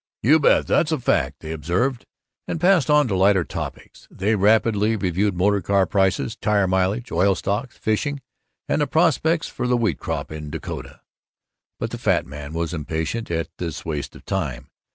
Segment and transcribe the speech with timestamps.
[0.23, 0.65] "You bet.
[0.65, 2.07] That's a fact," they observed,
[2.47, 4.07] and passed on to lighter topics.
[4.09, 8.19] They rapidly reviewed motor car prices, tire mileage, oil stocks, fishing,
[8.67, 11.01] and the prospects for the wheat crop in Dakota.
[11.79, 14.71] But the fat man was impatient at this waste of time.